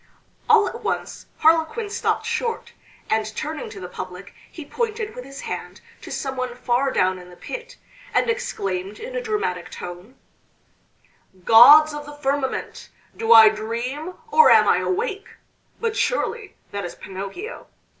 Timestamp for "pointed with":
4.65-5.23